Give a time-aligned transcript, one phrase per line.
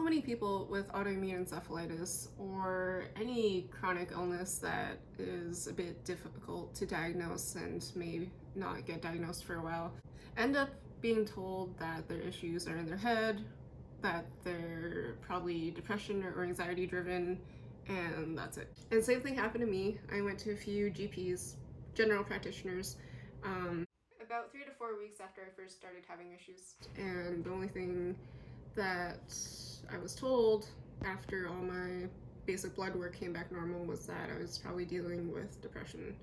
[0.00, 6.74] so many people with autoimmune encephalitis or any chronic illness that is a bit difficult
[6.74, 9.92] to diagnose and may not get diagnosed for a while
[10.38, 10.70] end up
[11.02, 13.44] being told that their issues are in their head,
[14.00, 17.38] that they're probably depression or anxiety driven,
[17.86, 18.72] and that's it.
[18.90, 19.98] And same thing happened to me.
[20.10, 21.56] I went to a few GPs,
[21.94, 22.96] general practitioners,
[23.44, 23.84] um,
[24.24, 26.76] about three to four weeks after I first started having issues.
[26.96, 28.16] And the only thing
[28.76, 29.34] that
[29.92, 30.66] I was told
[31.04, 32.08] after all my
[32.46, 36.14] basic blood work came back normal was that I was probably dealing with depression.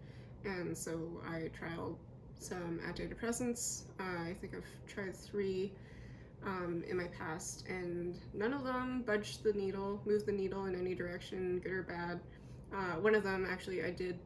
[0.46, 1.96] And so I trialed
[2.40, 3.84] some antidepressants.
[4.00, 5.72] Uh, I think I've tried three
[6.46, 10.80] um, in my past, and none of them budged the needle, moved the needle in
[10.80, 12.20] any direction, good or bad.
[12.74, 14.20] Uh, one of them, actually, I did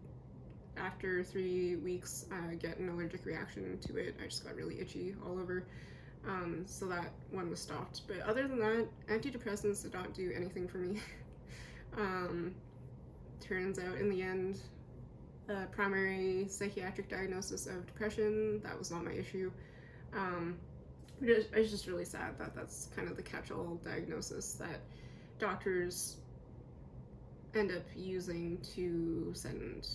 [0.78, 4.16] after three weeks uh, get an allergic reaction to it.
[4.22, 5.66] I just got really itchy all over.
[6.28, 8.02] Um, so that one was stopped.
[8.08, 11.00] But other than that, antidepressants did not do anything for me.
[11.98, 12.54] um,
[13.40, 14.60] turns out in the end,
[15.50, 19.52] a primary psychiatric diagnosis of depression, that was not my issue.
[20.16, 20.58] Um,
[21.22, 24.80] it's just really sad that that's kind of the catch-all diagnosis that
[25.40, 26.18] doctors
[27.54, 29.88] end up using to send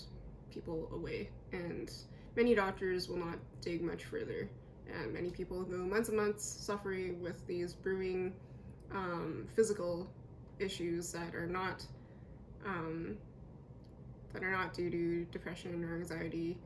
[0.53, 1.31] people away.
[1.53, 1.91] And
[2.37, 4.49] many doctors will not dig much further.
[4.93, 8.33] And many people go months and months suffering with these brewing
[8.93, 10.09] um, physical
[10.59, 11.85] issues that are not
[12.65, 13.17] um,
[14.33, 16.59] that are not due to depression or anxiety,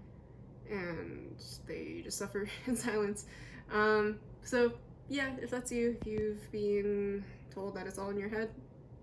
[0.71, 3.27] and they just suffer in silence.
[3.73, 4.73] Um, so
[5.09, 8.51] yeah, if that's you, if you've been told that it's all in your head,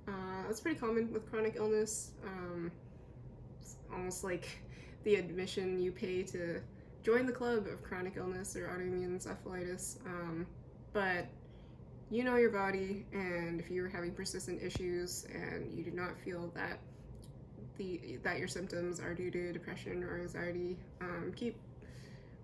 [0.08, 2.12] uh, that's pretty common with chronic illness.
[2.26, 2.72] Um,
[3.62, 4.48] it's almost like
[5.04, 6.62] the admission you pay to
[7.04, 9.98] join the club of chronic illness or autoimmune encephalitis.
[10.06, 10.46] Um,
[10.94, 11.28] but
[12.10, 16.52] you know your body, and if you're having persistent issues and you do not feel
[16.56, 16.80] that
[17.78, 21.56] the that your symptoms are due to depression or anxiety, um, keep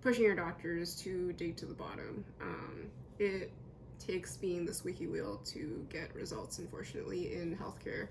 [0.02, 2.24] pushing your doctors to dig to the bottom.
[2.40, 3.50] Um, it
[3.98, 8.08] takes being the squeaky wheel to get results, unfortunately, in healthcare,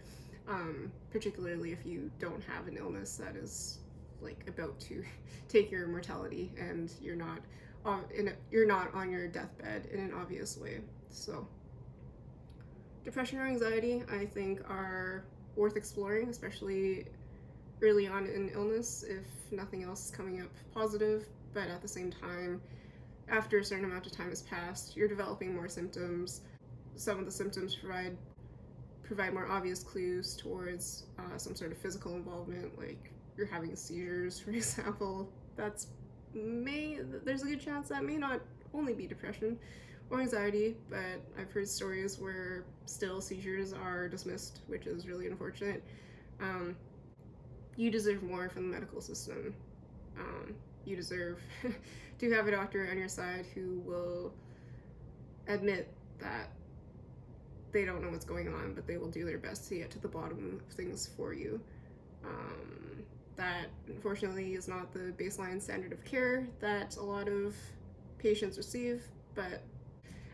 [0.47, 3.79] um, particularly if you don't have an illness that is
[4.23, 5.03] like about to
[5.47, 7.39] take your mortality and you're not
[7.85, 10.79] on in a, you're not on your deathbed in an obvious way.
[11.09, 11.47] So
[13.03, 15.25] depression or anxiety, I think, are
[15.55, 17.05] worth exploring, especially
[17.81, 21.25] early on in illness if nothing else is coming up positive.
[21.53, 22.61] But at the same time,
[23.29, 26.41] after a certain amount of time has passed, you're developing more symptoms.
[26.95, 28.17] Some of the symptoms provide
[29.03, 34.39] provide more obvious clues towards uh, some sort of physical involvement, like you're having seizures,
[34.41, 35.29] for example.
[35.55, 35.87] That's
[36.33, 38.41] may there's a good chance that may not
[38.73, 39.57] only be depression
[40.09, 45.83] or anxiety, but I've heard stories where still seizures are dismissed, which is really unfortunate.
[46.41, 46.75] Um,
[47.75, 49.53] you deserve more from the medical system.
[50.19, 50.55] Um,
[50.85, 51.39] you deserve
[52.19, 54.33] to have a doctor on your side who will
[55.47, 56.49] admit that
[57.71, 59.99] they don't know what's going on, but they will do their best to get to
[59.99, 61.59] the bottom of things for you.
[62.23, 63.03] Um,
[63.35, 67.55] that unfortunately is not the baseline standard of care that a lot of
[68.17, 69.03] patients receive,
[69.35, 69.63] but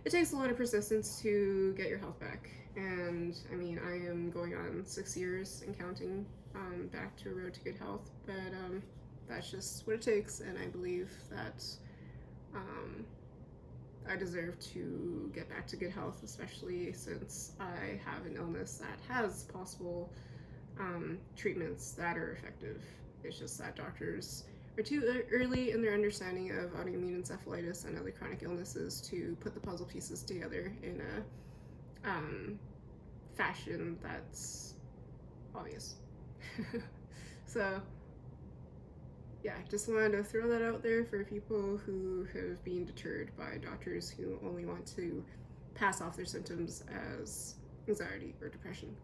[0.06, 2.50] it takes a lot of persistence to get your health back.
[2.76, 7.34] And I mean, I am going on six years and counting um, back to a
[7.34, 8.82] road to good health, but um,
[9.28, 10.40] that's just what it takes.
[10.40, 11.66] And I believe that
[12.56, 13.06] um,
[14.10, 19.14] I deserve to get back to good health, especially since I have an illness that
[19.14, 20.12] has possible
[20.80, 22.82] um, treatments that are effective.
[23.24, 24.46] It's just that doctors
[24.78, 29.54] are too early in their understanding of autoimmune encephalitis and other chronic illnesses to put
[29.54, 32.60] the puzzle pieces together in a um,
[33.36, 34.76] fashion that's
[35.54, 35.96] obvious.
[37.46, 37.82] so,
[39.44, 43.58] yeah, just wanted to throw that out there for people who have been deterred by
[43.58, 45.24] doctors who only want to
[45.76, 46.84] pass off their symptoms
[47.22, 47.56] as
[47.88, 48.96] anxiety or depression.